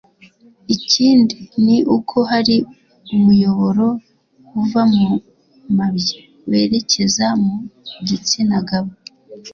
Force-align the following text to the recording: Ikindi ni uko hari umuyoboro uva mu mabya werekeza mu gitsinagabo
Ikindi 0.75 1.35
ni 1.65 1.77
uko 1.95 2.17
hari 2.31 2.57
umuyoboro 3.13 3.87
uva 4.59 4.81
mu 4.95 5.09
mabya 5.77 6.19
werekeza 6.49 7.25
mu 7.43 7.55
gitsinagabo 8.07 8.89